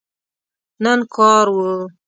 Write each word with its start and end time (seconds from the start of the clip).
نن 0.83 0.99
کار 1.15 1.43
کوو 1.53 1.71